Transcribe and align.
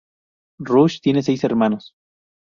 Rush 0.57 0.99
tiene 0.99 1.21
seis 1.21 1.43
hermanos. 1.43 1.91